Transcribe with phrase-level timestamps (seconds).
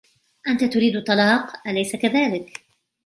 [0.47, 2.57] أنتَ تريد الطلاق, أليس كذلك؟